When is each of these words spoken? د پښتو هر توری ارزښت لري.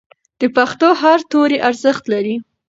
د 0.39 0.41
پښتو 0.55 0.87
هر 1.01 1.19
توری 1.31 1.57
ارزښت 1.69 2.03
لري. 2.13 2.35